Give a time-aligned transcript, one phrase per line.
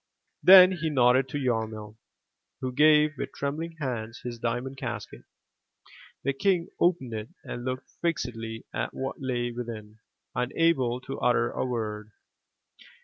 [0.25, 1.95] *' Then he nodded to Yarmil,
[2.59, 5.25] who gave with trembling hands his diamond casket.
[6.23, 9.99] The King opened it and looked fixedly at what lay within,
[10.33, 12.09] unable to utter a word.